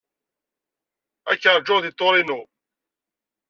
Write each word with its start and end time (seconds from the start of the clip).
Ad 1.31 1.37
k-ṛjuɣ 1.41 1.79
deg 1.81 1.93
Torino. 1.95 2.39